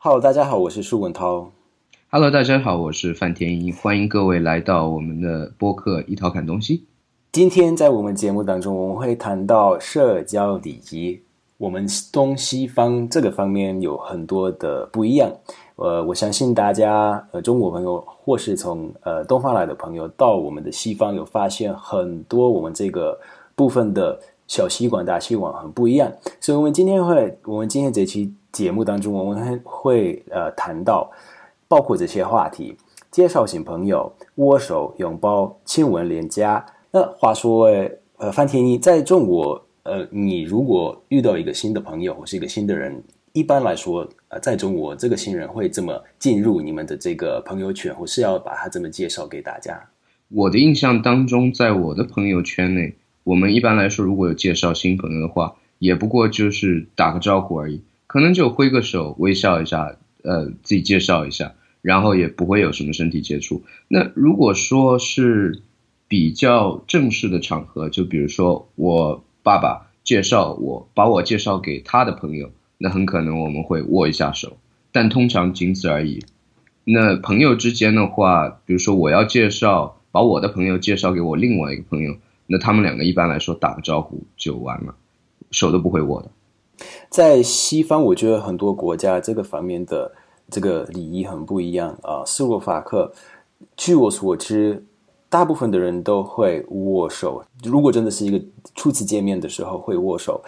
[0.00, 1.50] Hello，大家好，我是舒文涛。
[2.08, 6.84] Hello，大家好，我是范天一，欢迎各位来到我们的播客一套看东西。
[7.32, 11.20] 今天在我们节目当中，我们会谈到社交礼仪。
[11.56, 15.32] 我们东西方这个方面有很多的不一样。
[15.74, 23.18] 呃，我相信大家，呃，中国朋友或是从呃东方来的朋友到我们的西方，有发现很多我们这个
[23.56, 26.08] 部分的小习惯、大习惯很不一样。
[26.40, 31.08] 所以，我们今天会，我们今天这期节目当中，我们会呃谈到
[31.68, 32.76] 包括这些话题：
[33.08, 36.66] 介绍新朋友、握手、拥抱、亲吻脸颊。
[36.90, 39.64] 那话说诶，呃，范天一在中国。
[39.84, 43.00] 呃，你如果遇到一个新的朋友或是一个新的人，
[43.32, 49.80] 一般来说，呃，在中国这个新人会这么进入你们的这个朋友圈，或是要把他这么介绍给大家？
[50.30, 63.62] 我的印象当中，在我的朋友圈内，我们一般来说如果有介绍新朋友的话，也不过就是打个招呼而已，可能就挥个手，微笑一下，呃，自己介绍一下，然后也不会有什么身体接触。
[63.86, 65.62] 那如果说是
[66.08, 69.22] 比较正式的场合，就比如说我。
[69.40, 74.58] 爸爸介绍我，把我介绍给他的朋友，那很可能我们会握一下手，
[74.92, 76.22] 但通常仅此而已。
[76.84, 82.14] 那朋友之间的话，比如说我要介绍，把我的朋友介绍给我另外一个朋友，
[82.46, 84.94] 那他们两个一般来说打个招呼就完了，
[85.50, 86.30] 手都不会握的。
[87.08, 90.10] 在西方，我觉得很多国家这个方面的
[90.50, 92.24] 这个礼仪很不一样啊。
[92.24, 93.12] 斯洛伐克，
[93.76, 94.84] 据我所知。
[95.30, 98.42] 大部分的人都会握手，如果真的是一个
[98.74, 100.42] 初次见面的时候会握手。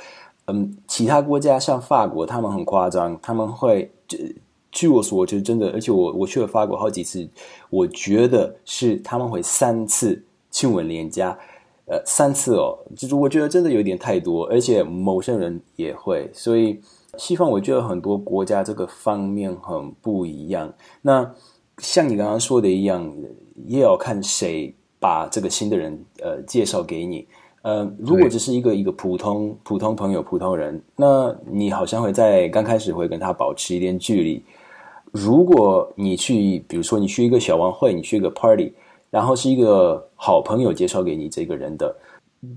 [0.46, 3.92] 嗯，其他国家像法国，他们很夸张，他们会，
[4.72, 7.28] 据我所知，真的，而且我我去了法国好几次，
[7.68, 11.38] 我觉得是他们会三次亲吻脸颊，
[11.90, 16.80] 呃，三次哦，就是我觉得真的有点太多，而且某些人也会，所以
[17.18, 20.72] 西方我觉得很多国家这个方面很不一样。
[21.02, 21.30] 那
[21.78, 23.12] 像你刚刚说的一样。
[23.66, 27.28] 也要看谁把这个新的人呃介绍给你，
[27.60, 34.42] 呃，如果只是一个一个普通普通朋友、普通人，那你好像会在刚开始会跟他保持一点距离。
[35.12, 38.72] 如果你去，比如说你去一个小晚会，你去一个 party，
[39.10, 41.94] 然后是一个好朋友介绍给你这个人的，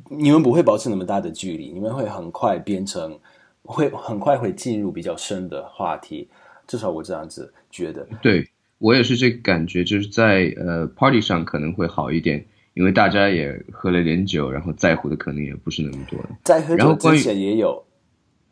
[0.10, 3.20] 你们不会保持那么大的距离，你们会很快变成，
[3.64, 6.30] 会很快会进入比较深的话题，
[6.68, 8.08] 至少我这样子觉得。
[8.22, 8.48] 对。
[8.80, 16.20] 我也是这个感觉，就是在呃 party 上可能会好一点，因为大家也喝了点酒，然后在乎的可能也不是那么多。
[16.44, 17.82] 在喝酒之前也有，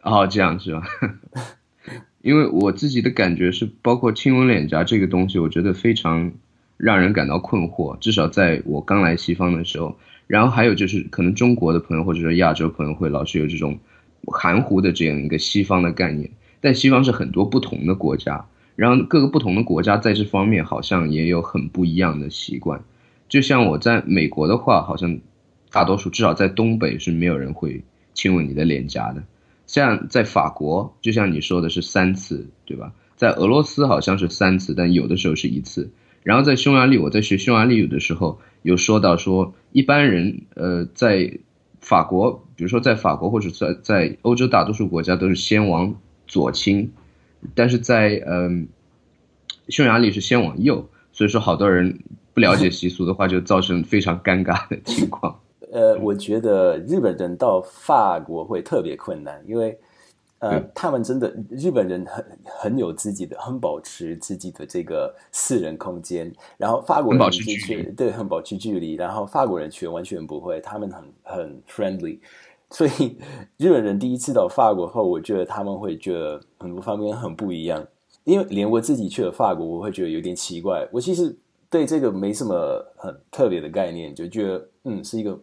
[0.04, 0.84] 哦，这样是吧？
[2.24, 6.32] 因为我自己的感觉是，包括亲吻脸颊这个东西，我觉得非常
[6.82, 7.98] 让人感到困惑。
[8.00, 13.78] 至少在我刚来西方的时候，然后还有就是，可能中国的朋友或者说亚洲朋友会老是有这种
[14.26, 18.46] 含糊的这样一个西方的概念，但西方是很多不同的国家。
[18.76, 22.84] 然后各个不同的国家在这方面好像也有很不一样的习惯，
[23.30, 25.20] 就像我在美国的话，好像
[25.72, 29.24] 大多数至少在东北是没有人会亲吻你的脸颊的。
[29.68, 32.94] 像在法国，就像你说的是三次，对吧？
[33.18, 35.92] 在俄罗斯好像是三次，但有的时候是一次。
[36.24, 41.40] 然后在匈牙利，我在学匈牙利语的时候有说到说，一般人呃在
[41.80, 45.96] 法国，比如说在法国或者在在欧洲大多数国家都是先往
[46.28, 46.92] 左倾。
[47.56, 48.68] 但是在嗯，
[49.70, 51.98] 匈牙利是先往右，所以说好多人
[52.36, 55.40] 不了解习俗的话，就造成非常尴尬的情况。
[55.74, 59.76] 呃，我觉得日本人到法国会特别困难，因为
[60.42, 72.18] 呃，他们真的日本人很很有自己的，很保持自己的这个私人空间，然后法国人却对很保持距离，然后法国人却完全不会，他们很很 friendly。
[72.72, 73.18] 所以
[73.58, 77.86] 日本人第一次到法国后，我觉得他们会觉得很多方面很不一样。
[78.24, 80.88] 因为连我自己去了法国，我会觉得有点奇怪。
[80.92, 81.38] 我其实
[81.70, 85.40] 对这个没什么很特别的概念，就觉得嗯是一个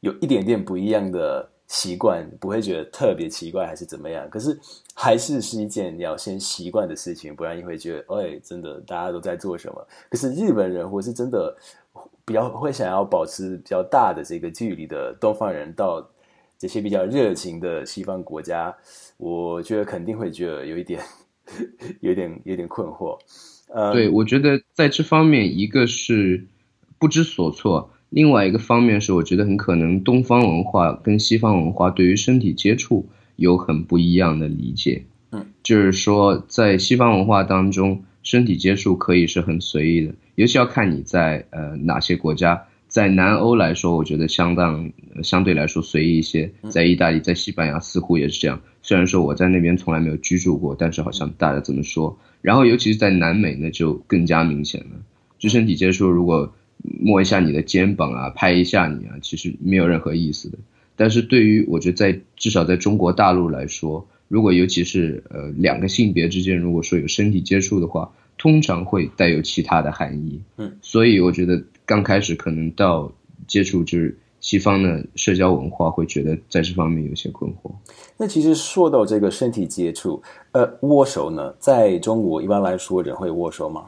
[0.00, 4.28] 有一点点不一样的习惯，不会觉得特别奇怪还是怎么样。
[4.28, 4.58] 可是
[4.92, 9.86] 还是是一件要先习惯的事情，不然你会觉得哎，真的大家都在做什么？
[10.10, 11.56] 可是日本人或是真的
[12.24, 16.04] 比较会想要保持比较大的这个距离的东方人到。
[16.60, 18.76] 这些比较热情的西方国家，
[19.16, 21.02] 我觉得肯定会觉得有一点，
[22.00, 23.18] 有点有点困惑。
[23.68, 26.46] 呃，对，我觉得在这方面，一个是
[26.98, 35.04] 不知所措，另外一个方面是我觉得很可能东方文化跟西方文化对于身体接触有很不一样的理解。
[35.30, 42.66] 嗯，就是说在西方文化当中，身体接触可以是很随意的，尤其要看你在呃哪些国家。
[42.88, 44.90] 在南欧来说，我觉得相当
[45.22, 46.50] 相对来说随意一些。
[46.70, 48.60] 在意大利，在西班牙似乎也是这样。
[48.82, 52.18] 虽然说我在那边从来没有居住过，但是好像大家这么说。
[52.42, 54.96] 然后尤其是在南美，那就更加明显了。
[55.38, 60.58] 就身体接触，如果摸一下你的肩膀啊，拍一下你啊，其实没有任何意思的。
[60.96, 70.40] 但是对于我觉得在至少在中国大陆来说，如果尤其是呃两个性别之间，如果说有身体接触的话，通常会带有其他的含义。
[70.56, 71.62] 嗯，所以我觉得。
[71.86, 73.12] 刚开始可能到
[73.48, 77.72] 接触就是西方的社交文化，会觉得在这方面有些困惑。
[78.16, 80.22] 那其实说到这个身体接触，
[80.52, 83.86] 呃，握手呢，在中国一般来说人会握手吗？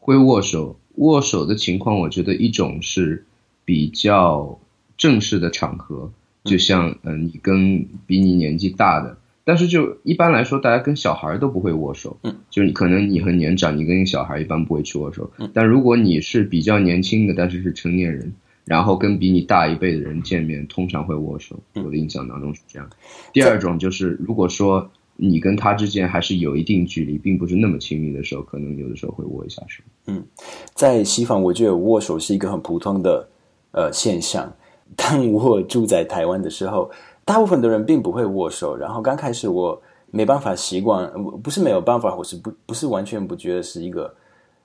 [0.00, 3.24] 会握手，握手的情况，我觉得一种是
[3.64, 4.58] 比较
[4.96, 6.12] 正式的场合，
[6.44, 9.16] 就像嗯，你跟比你年纪大的。
[9.44, 12.18] 但是就一般来说，大家跟小孩都不会握手。
[12.22, 15.30] 嗯，就是可能你很年长，你跟小孩一般不会去握手。
[15.38, 18.34] 嗯，但如果你是比较年轻的，但是是成年人，
[18.66, 21.58] 然后跟比你大一辈的人见面，通常会握手。
[21.76, 22.90] 我的印象当中是这样。
[23.32, 29.84] 第二种就是，如果说你跟他之间还是有一定距离，并不是那么亲密的时候，可能有的时候会握一下手。
[30.06, 30.24] 嗯，
[30.72, 33.28] 在西方，我觉得握手是一个很普通的
[33.72, 34.50] 呃现象。
[34.96, 36.90] 当我住在台湾的时候。
[37.28, 39.78] 大部分的人并不会握手，然后刚开始我
[40.10, 41.12] 没办法习惯，
[41.42, 44.10] 不是没有办法，我是不不是完全不觉得是一个，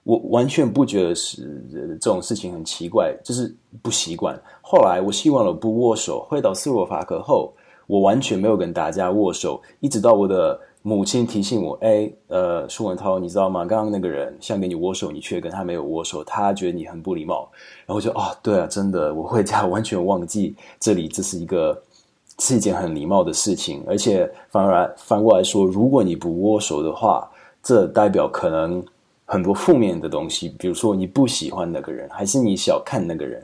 [0.04, 1.62] 我完全不觉得是
[2.00, 4.42] 这种事情很奇怪，就是不习惯。
[4.62, 7.54] 后来我习惯了不握手，回到斯洛伐克后，
[7.94, 13.66] 我完全没有跟大家握手，一直到我的母亲提醒我，哎，呃，舒文涛，你知道吗？
[13.66, 17.48] 刚刚那个人想跟你握手，你却跟他没有握手，他觉得你很不礼貌。
[17.86, 21.80] 然后就哦，对啊，真的，我回家 完全忘记这里这是一个。
[22.40, 27.30] 是一件很礼貌的事情，而且反而反过来说，如果你不握手的话，
[27.62, 28.84] 这代表可能
[29.24, 33.40] 很多负面的东西，比如说你不喜欢那个人，还是你小看那个人，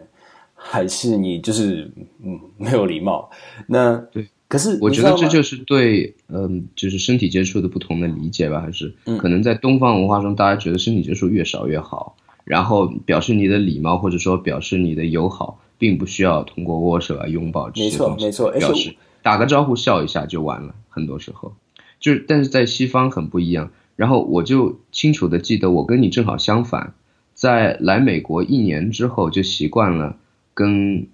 [0.55, 1.87] 还是你就是
[2.23, 3.29] 嗯没有礼貌。
[3.67, 15.61] 那对，可是我觉得这就是对嗯，就是身体接触的不同的理解吧，还是可能在东方文化中，大家觉得身体接触越少越好，然后表示你的礼貌或者说表示你的友好。
[15.79, 18.29] 并不需要通过握手啊、拥抱这些东西
[18.59, 20.75] 表示，打个招呼、笑一下就完了。
[20.89, 21.53] 很多时候，
[22.01, 23.71] 就是，但是在西方很不一样。
[23.95, 26.95] 然后我就清楚的记得，我跟你正好相反，
[27.33, 30.17] 在来美国一年之后就习惯了
[30.53, 31.07] 跟，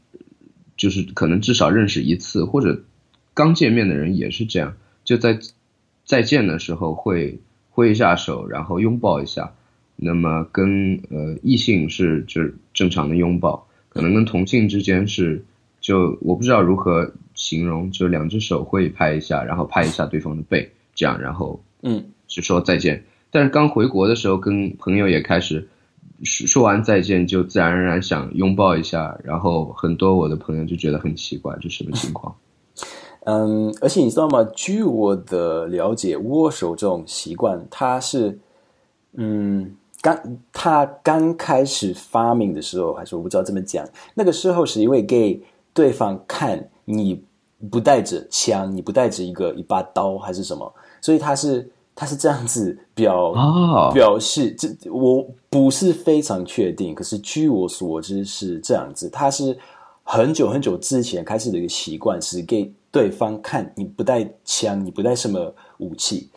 [0.76, 2.82] 就是可能至少认识一次或者
[3.36, 5.38] 刚见面的人也是这样，就在
[6.04, 7.40] 再见的时候会
[7.70, 9.54] 挥一下手，然后拥抱一下。
[9.98, 13.68] 那么跟呃异性是就是正常的拥抱。
[13.90, 15.46] 可能跟同性之间是，
[15.80, 23.04] 就我不知道如何形容，就两只手会拍一下，然后拍一下对方的背，这样，然后嗯，就说再见。
[23.32, 25.70] 但是刚回国的时候，跟朋友也开始
[26.24, 32.36] 说说完再见，就自然而然想拥抱一下，然后很多我的朋友就觉得很奇怪，这什么情况？
[33.26, 34.44] 嗯，而且你知道吗？
[34.56, 38.40] 据我的了解，握手这种习惯，它是
[39.14, 39.76] 嗯。
[40.02, 43.84] 刚他刚开始发明的时候，还是我不知道怎么讲。
[44.14, 45.42] 那个时候是因为给
[45.74, 47.20] 对方看你
[47.72, 53.34] 不带着枪，你不带着一个一把刀还是什么，所以他是他是这样子表
[53.96, 54.52] 表示。
[54.52, 59.10] 这我不是非常确定，可是据我所知是这样子。
[59.10, 59.58] 他是
[60.04, 66.32] 很久很久之前开始的一个习惯，是给对方看你不带枪，你不带什么武器，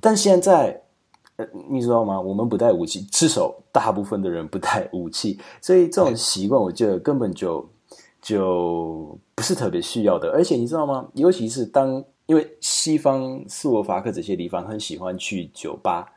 [0.00, 0.80] 但现在。
[1.38, 2.18] 呃，你知道吗？
[2.18, 7.68] 我们不带武器，至少大部分的人不带武器，所以这种习惯，我觉得根本就
[8.22, 10.30] 就不是特别需要的。
[10.30, 11.06] 而且你知道吗？
[11.12, 16.10] 尤其是当因为西方斯洛伐克这些地方很喜欢去酒吧，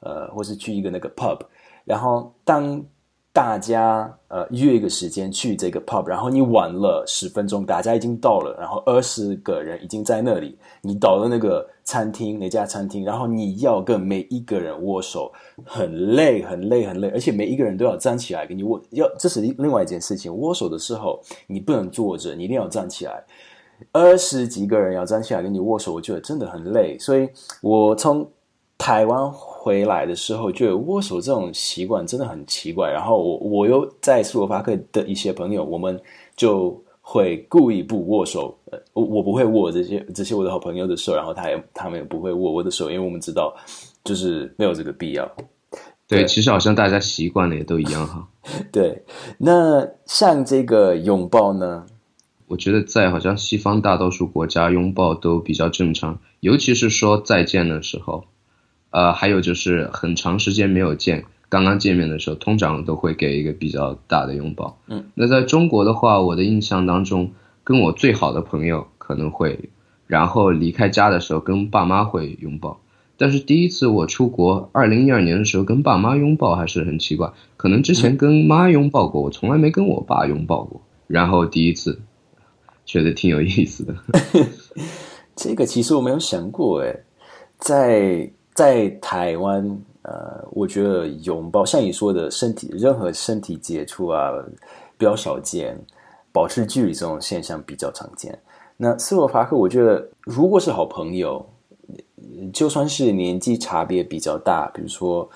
[0.00, 1.38] 呃，或是去一个那个 pub，
[1.84, 2.84] 然后当。
[3.34, 15.32] 大家呃约一个时间去这个 pub，然后你晚了十分钟，大家已经到了，然后二十个人已经在那里，你到了那个餐厅那家餐厅，然后你要跟每一个人握手，
[15.64, 20.32] 很累很累很累，而且每一个人都要站起来跟你握，要这是另外一件事情。
[20.32, 23.20] 握手的时候你不能坐着，你一定要站起来，
[23.90, 27.28] 二十几个人要站起来跟你握手，我觉得真的很累，所以
[27.62, 28.24] 我从
[28.78, 29.28] 台湾。
[29.64, 32.90] 回来的时候，就有握手这种习惯，真的很奇怪。
[32.90, 35.98] 然后我我又在斯洛伐克的一些朋友，我们
[36.36, 38.54] 就会故意不握手。
[38.70, 43.56] 呃，我我不会握这些这些我的好朋友的手，然后他也他们也不会握我的手，因为我们知道
[44.04, 45.26] 就是没有这个必要。
[46.06, 48.28] 对，其实好像大家习惯了也都一样哈。
[48.70, 49.02] 对，
[49.38, 51.86] 那像这个拥抱呢？
[52.48, 58.24] 我觉得在好像西方大多数国家拥抱都比较正常，尤其是说再见的时候。
[58.94, 64.78] 呃，还有就是很长时间没有见，刚刚见面的时候，通常都会给一个比较大的拥抱。
[64.86, 67.32] 嗯，那在中国的话，我的印象当中，
[67.64, 69.68] 跟我最好的朋友可能会，
[70.06, 72.78] 然后离开家的时候跟爸妈会拥抱。
[73.16, 80.80] 但是第一次我出国，二零一二年的时候跟爸妈拥抱还是很奇怪，可能之前跟妈拥抱过，我从来没跟我爸拥抱过。
[81.08, 82.00] 然后第一次，
[82.86, 83.96] 觉得挺有意思的。
[85.34, 86.96] 这个其实我没有想过，哎，
[87.58, 89.62] 在在台湾，
[90.02, 94.30] 呃，我觉得拥抱像你说的身体任何身体接触啊，
[94.96, 95.76] 比较少见，
[96.30, 98.38] 保持距离这种现象比较常见。
[98.76, 101.44] 那斯洛伐克，我觉得如果是好朋友，
[102.52, 105.28] 就算是年纪差别比较大，比如说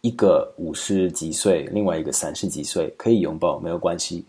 [0.00, 4.24] 一个五十几岁，另外一个三十几岁，可以拥抱没有关系。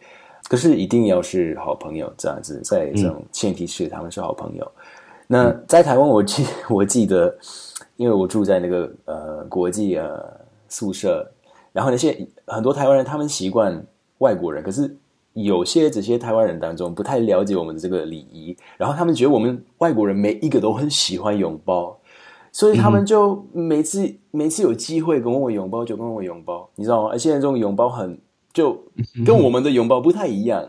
[0.48, 4.72] 可是一定要是好朋友这样子，在这种前提是他们是好朋友。
[5.28, 7.36] 那在台湾，我记 我记得，
[7.98, 10.24] 因为我住在那个呃国际呃
[10.70, 11.28] 宿舍，
[11.72, 13.84] 然后那些很多台湾人他们习惯
[14.20, 14.96] 外国人，可是
[15.34, 21.98] 有些这些台湾人当中不太了解我们的这个礼仪，然后他们觉得我们外国人每一个都很喜欢拥抱，
[22.52, 27.10] 所以他们就每次每次有机会跟我拥抱就跟我拥抱，你知道吗？
[27.12, 28.18] 而且这种拥抱很
[28.54, 28.80] 就
[29.26, 30.64] 跟我们的拥抱不太一样。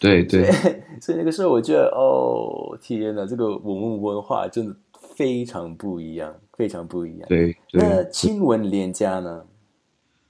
[0.00, 0.44] 对对，
[1.02, 4.76] 所以那个时候我觉得，哦，天哪，这个我们文化真的
[5.16, 7.28] 非常不一样，非常不一样。
[7.28, 7.82] 对对。
[7.82, 9.44] 那亲吻脸颊呢？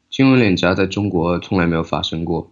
[0.08, 2.50] 亲吻脸颊在中国从来没有发生过，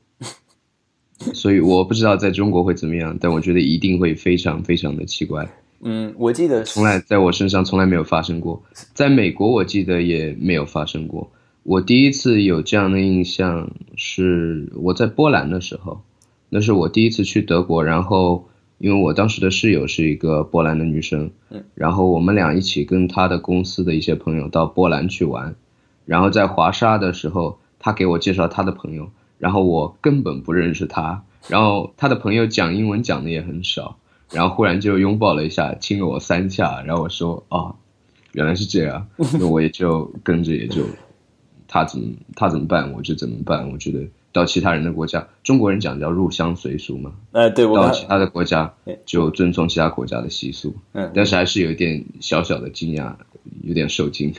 [1.32, 5.49] 所以我不知道在中国会怎么样，但我觉得一定会非常非常的奇怪。
[5.80, 11.30] 嗯，我记得从来在我身上从来没有发生过，在美国我记得也没有发生过。
[11.62, 16.02] 我第一次有这样的印象是我在波兰的时候。
[16.48, 18.48] 那是我第一次去德国，然后
[18.78, 21.30] 因为我当时的室友是一个波兰的女生，
[21.74, 25.54] 然后我们俩一起跟她的公司的一些朋友到波兰去玩，
[26.04, 33.98] 然后在华沙的时候，她给我介绍她的朋友，然后我根本不认识她，然后她的朋友讲英文讲的也很少，
[34.30, 37.74] 然后忽然就拥抱了一下，亲了我三下，然后我说啊，
[38.32, 39.08] 原来是这样，
[39.40, 40.84] 那我也就跟着也就，
[41.66, 44.06] 她怎么她怎么办我就怎么办，我觉得。
[44.37, 47.11] 到其他人的国家，中国人讲叫入乡随俗嘛。
[47.33, 48.71] 呃，对，到其他的国家
[49.07, 50.75] 就遵从其他国家的习俗。
[50.93, 53.14] 嗯，但是还是有一点小小的惊讶，
[53.62, 54.31] 有点受惊。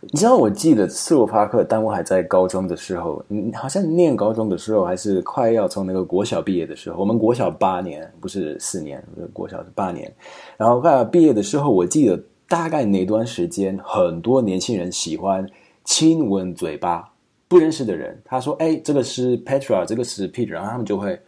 [0.00, 9.02] 你知道，我记得斯洛伐克，当我还在高中的时候，嗯，好像念高中的时候，还是快要从那个国小毕业的时候，我们国小八年，不是四年，
[9.32, 10.12] 国小是八年。
[10.56, 15.48] 然后快要毕业的时候，我记得大概那段时间，很多年轻人喜欢
[15.84, 17.11] 亲吻嘴巴。
[17.52, 21.20] 不认识的人，他说：“哎，这个是 Petra，这个是 Peter。”然后他们就会，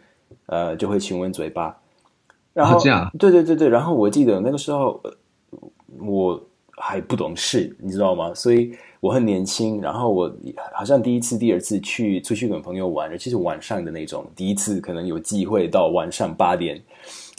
[0.47, 1.79] 呃，就会亲吻嘴巴。
[2.51, 3.69] 然后这样，对对对对。
[3.69, 4.99] 然后我记得那个时候，
[5.99, 6.43] 我
[6.77, 8.33] 还不懂事，你知道吗？
[8.33, 9.79] 所以我很年轻。
[9.79, 10.35] 然后我
[10.73, 16.81] 好像第一次、第二次去出去跟朋友玩，尤其是晚上的那种，第一次可能有机会到晚上八点，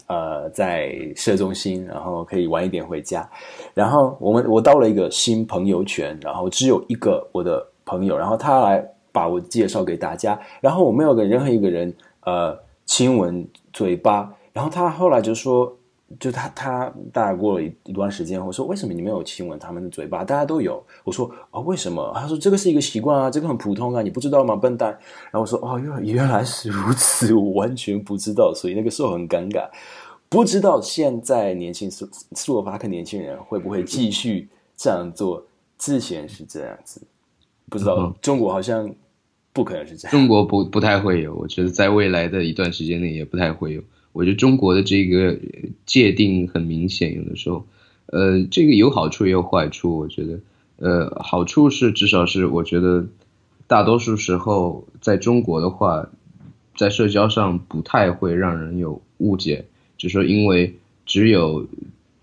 [0.07, 3.29] 呃，在社中心，然后可以晚一点回家。
[3.75, 7.67] 然后我们我到了一个新朋友圈，然后只有一个我的。
[7.87, 15.75] 朋友，然后他来把我介绍给大家，然后我没有跟任何一个人呃亲吻嘴巴，然后他后来就说，
[16.21, 20.25] 就他他大概过了一段时间，我说为什么你没有亲吻他们的嘴巴？
[20.25, 22.13] 大家都有，我说哦为什么？
[22.15, 24.91] 他说这个是一个习惯啊，这个很普通啊，你不知道吗，笨蛋？
[25.31, 29.69] 然后我说哦原原来是如此，我完全不知道，所以那个时候很尴尬，
[30.29, 35.43] 不知道现在年轻斯斯洛伐克年轻人会不会继续这样做？
[35.79, 37.01] 之前是这样子。
[37.69, 38.95] 不知道，中国好像
[39.53, 40.13] 不可能是这样。
[40.13, 43.83] 中国不不太会有，我觉得在未来的一段时间内也不太会有。
[44.13, 45.37] 我觉得中国的这个
[45.85, 47.67] 界定很明显，有的时候，
[48.07, 49.99] 呃，这个有好处也有坏处。
[49.99, 50.41] 我觉得，
[50.77, 53.05] 呃，好处是至少是我觉得
[53.67, 56.09] 大多数时候在中国的话，
[56.77, 59.65] 在社交上不太会让人有误解，
[59.97, 60.73] 就说因为
[61.05, 61.67] 只有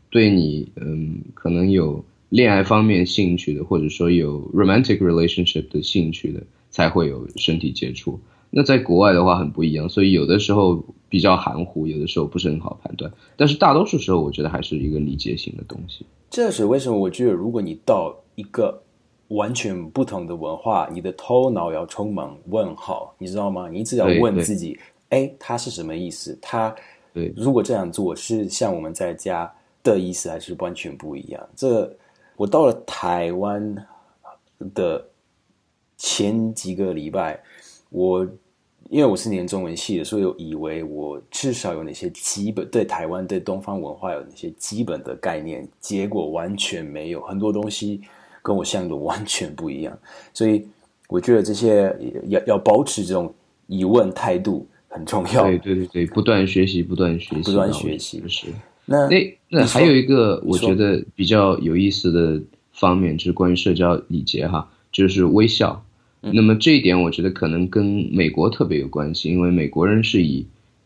[0.10, 2.04] 对你，嗯，可能有。
[2.34, 8.20] 恋爱方面兴趣的，或者说有 romantic relationship 的兴趣的，才会有身体接触。
[8.50, 13.12] 那在国外的话很不一样，所以有的时候比较含糊，有的时候不是很好判断。
[13.38, 16.04] 但是大多数时候，我觉得还是一个理解性的东西。
[16.32, 16.98] 这是为什么？
[16.98, 18.82] 我觉得如果你到一个
[19.28, 23.70] 完全不同的文化，你的头脑要充满问号，你知道吗？
[23.70, 24.76] 你只要问自己：
[25.10, 26.36] 哎，他是什么意思？
[26.42, 26.76] 他
[27.14, 29.52] 对，如果这样做是像我们在家
[29.84, 31.48] 的意思，还是完全不一样？
[31.56, 31.96] 这。
[32.36, 33.76] 我到了台湾
[34.74, 35.06] 的
[35.98, 37.40] 前几个礼拜，
[37.90, 38.28] 我
[38.90, 48.02] 因为我是念中文系的，所以我以为我至少有哪些基本对台湾对东方文化有哪些基本的概念，结果完全没有，很多东西
[48.42, 49.98] 跟我想的完全不一样。
[50.34, 50.68] 所以
[51.08, 51.96] 我觉得这些
[52.28, 53.34] 要要保持这种
[53.68, 55.46] 疑问态度很重要。
[55.46, 58.48] 对对对对，不断学习，不断学习，不断学习是。
[58.86, 65.86] 那那那还有一个我觉得比较有意思的方面，就是关于社交礼节哈，就是微笑。
[66.20, 70.46] 那么这一点我觉得可能跟美国特别有关系，因为美国人是以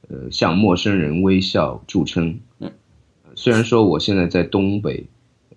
[0.10, 2.40] 呃向陌生人微笑著称。
[2.60, 2.72] 嗯，
[3.36, 5.06] 虽然说我现在在东北，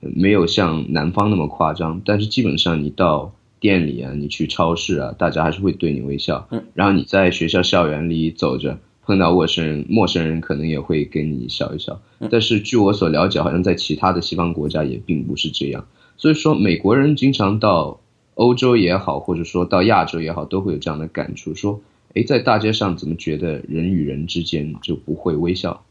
[0.01, 6.47] 没有像南方那么夸张，但是基本上你到店里啊，你去超市啊，大家还是会对你微笑。
[6.51, 8.79] 嗯，然后你在学校校园里走着。
[9.11, 12.01] 碰到陌生人，陌生人可能也会跟你笑一笑。
[12.31, 15.85] 但是据我所了解，好像在其他的西方国家也并不是这样。
[16.17, 17.99] 所以说，美国人经常到
[18.37, 21.81] 欧洲也好，或者说到亚洲也好，都会有这样的感触：说，
[22.15, 25.83] 哎，在大街上怎么觉得人与人之间就不会微笑？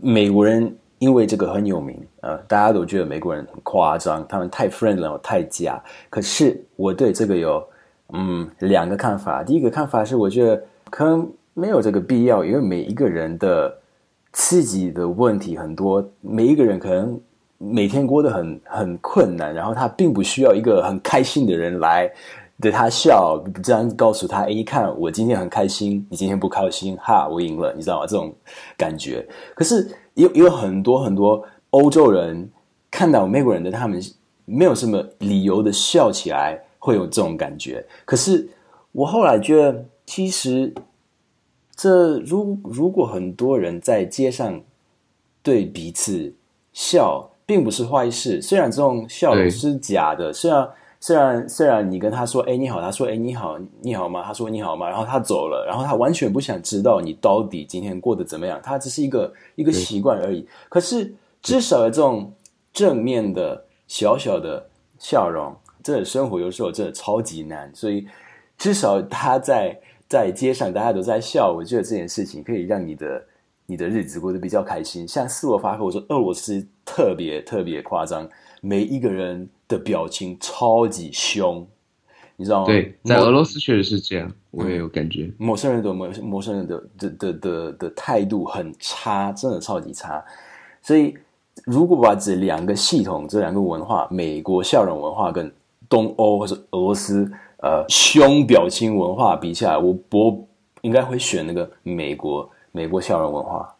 [0.00, 5.82] 美国人因为这个很有名，呃，大家都觉得美国人很夸张，他们太 friendly，太假。
[6.08, 7.60] 可是我对这个有
[8.12, 9.42] 嗯两个看法。
[9.42, 11.28] 第一个看法是，我觉得可能。
[11.58, 13.76] 没有这个必要，因为每一个人的
[14.30, 17.20] 自己的问题很多，每一个人可能
[17.58, 22.08] 每天过得很很困难，然后他并不需要一个很开心的人来
[22.60, 28.32] 对他笑，这样告诉他：“哎，你看我今天很开心，你今天不开心，哈，我赢了，你知道吗？”这种
[28.76, 29.26] 感觉。
[29.56, 32.48] 可是有有很多很多欧洲人
[32.88, 34.00] 看到美国人的他们
[34.44, 37.84] 没有什么理由的笑起来，会有这种感觉。
[38.04, 38.48] 可是
[38.92, 40.72] 我后来觉得，其实。
[41.78, 44.60] 这如如果很多人在街上
[45.44, 46.34] 对彼此
[46.72, 48.42] 笑，并不是坏事。
[48.42, 50.68] 虽然这种笑是假的，虽然
[50.98, 60.44] 虽然虽然你跟他说“哎你好”，他说“哎你好你好吗”，他说“你好吗”，然后他走了，然后他完全不想知道你到底今天过得怎么样，他只是一个一个习惯而已。
[60.68, 62.32] 可是至少有这种
[62.72, 64.68] 正面的小小的
[64.98, 65.54] 笑容，
[65.84, 68.04] 这生活有时候真的超级难，所以
[68.56, 69.78] 至少他在。
[70.08, 71.52] 在街上，大家都在笑。
[71.54, 73.24] 我觉得这件事情可以让你的
[73.66, 75.06] 你的日子过得比较开心。
[75.06, 78.28] 像斯洛伐克，我说俄罗斯特别特别夸张，
[78.62, 81.66] 每一个人的表情超级凶，
[82.36, 82.66] 你知道吗？
[82.66, 85.30] 对，在俄罗斯确实是这样，我也有感觉。
[85.36, 90.24] 陌生人的陌陌生人的的的的的态度很差，真的超级差。
[90.80, 91.14] 所以，
[91.66, 95.52] 如果把这两个系统、这两个文化——美国笑容文化跟
[95.88, 97.30] 东欧或者俄罗斯。
[97.60, 100.48] 呃，凶表情文化比起来，我我
[100.82, 103.74] 应该会选那个美国美国笑容文化。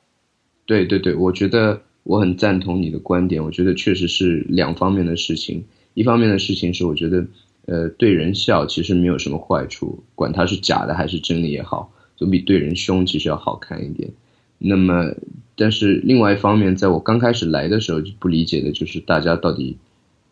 [0.67, 3.41] 对对对，我觉得我很赞同你的观点。
[3.41, 5.65] 我觉得确实是两方面的事情。
[5.95, 7.25] 一方面的事情是，我觉得
[7.67, 14.11] 呃，对人笑其实没有什么坏处，管它是假的还是真的也好，总比对人凶其实要好看一点。
[14.59, 15.15] 那么，
[15.55, 19.79] 但是另外一方面，在我刚开始来的时候就不理解的就是大家到底。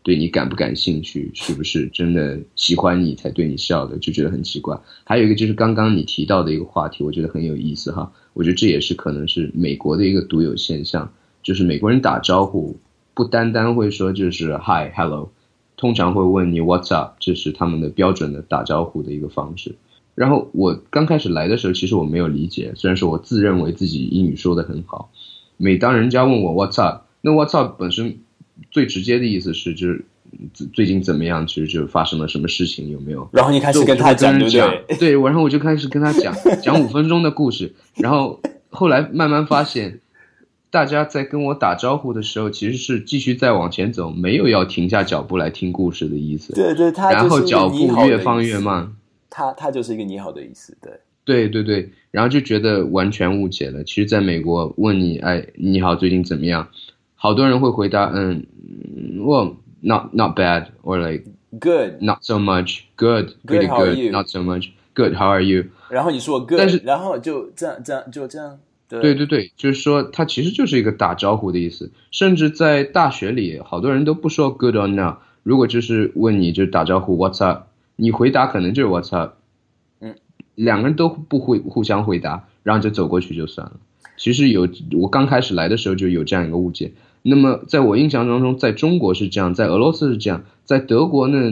[0.07, 4.79] 对你感不感兴趣，是不是真的喜欢你才对你笑的，就觉得很奇怪。
[5.03, 8.12] 还有一个就是刚刚你提到的一个话题，我觉得很有意思哈。
[8.33, 12.77] 我觉得这也是可能是美国的一个独有现象，就是美国人打招呼
[13.14, 15.33] 不单单会说就是 Hi Hello，
[15.77, 19.75] 通常会问你 What's up，这是他们的标准的打招呼的一个方式。
[20.14, 25.11] 然后我刚开始来的时候，其实我没有理解，虽然说我自认为自己英语说的很好，
[25.57, 28.21] 每当人家问我 What's up，那 What's up 本身。
[28.71, 30.05] 最直接的意思是，就是
[30.73, 31.47] 最近怎么样？
[31.47, 33.29] 其实就发生了什么事情，有没有？
[33.33, 34.97] 然后你开始跟他讲，对对？
[34.99, 38.40] 对，我然后我就开始跟他讲讲五分钟的故事，然后
[38.71, 40.01] 后来慢慢发现，
[40.71, 46.53] 大家在跟我打招呼的时候，其实是继续在往前走，没有要停下脚步来听故事的意思。
[46.55, 48.92] 对对，他然后脚步越放越慢，
[49.31, 50.92] 他他就是一个你好的意思，对。
[51.25, 53.83] 对对对，然后就觉得完全误解了。
[53.83, 56.69] 其实，在美国问你，哎，你好，最近怎么样？
[57.27, 58.47] 好多人会回答，嗯
[59.19, 61.25] ，Well, not not bad, or like
[61.59, 65.12] good, not so much, good, pretty good, not so much, good.
[65.17, 65.65] How are you?
[65.91, 68.61] 然后你说 good，但是然后就这样这样就这样。
[68.89, 71.91] 对对对，就是说它其实就是一个打招呼的意思。
[72.12, 75.17] 甚至在大学里，好多人都不说 good or not。
[75.43, 77.65] 如果就是问你就打招呼 What's up？
[77.97, 79.33] 你回答可能就是 What's up。
[80.01, 80.15] 嗯，
[80.55, 83.73] 两个人都不会互相回答，然后就走过去就算了。
[84.17, 86.93] 其实有我刚开始来的时候就有这样一个误解。
[87.29, 91.51] 那么，在我印象当中，在中国是这样，在俄罗斯是这样，在德国呢，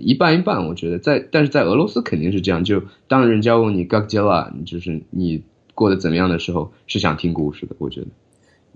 [0.00, 0.66] 一半一半。
[0.66, 2.62] 我觉得在，但是在俄罗斯肯定是这样。
[2.62, 5.42] 就当人家问你 “gagela”，就是你
[5.74, 7.74] 过得怎么样的时候，是想听故事的。
[7.78, 8.06] 我觉得，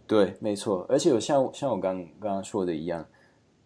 [0.07, 0.87] 对，没错。
[0.89, 3.05] 而且有，像像我刚刚刚说的一样，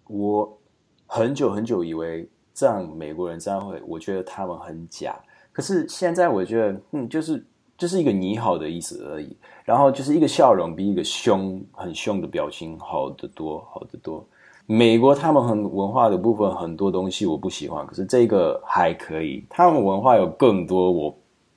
[0.08, 0.58] 我
[1.06, 5.14] 很久很久以为这样美国人这样会，我觉得他们很假。
[5.52, 7.46] 可是现在我觉得，嗯，就是。
[7.76, 14.26] 就是一个你好的意思而已，然后就是一个笑容比一个凶很凶的表情好得多，好得多。
[14.66, 19.44] 美国他们很文化的部分很多东西我不喜欢，可是这个还可以。
[19.48, 21.16] 他们文化有更多我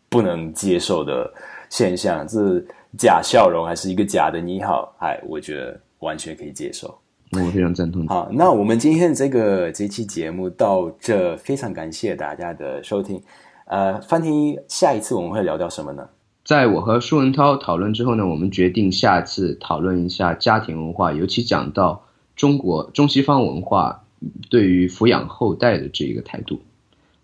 [0.09, 1.31] 不能接受的
[1.69, 2.63] 现象，是
[2.97, 6.95] 假笑容还是一个假的你好，哎，我觉得完全可以接受。
[7.31, 8.07] 我非常赞同。
[8.07, 13.21] 好，那我们今天这个这期节目到这，非常感谢大家的收听。
[13.69, 16.09] 呃，范婷，下一次我们会聊到什么呢？
[16.43, 22.03] 在我和舒文涛讨论之后呢，我们决定下次讨论一下家庭文化，尤其讲到
[22.35, 24.03] 中国中西方文化
[24.49, 26.59] 对于抚养后代的这个态度。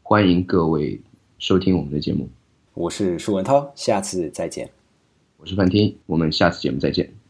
[0.03, 1.01] 欢迎各位
[1.39, 2.29] 收听我们的节目。
[2.75, 4.69] 我是舒文涛，下次再见。
[5.37, 7.24] 我是范婷，我们下次节目再见。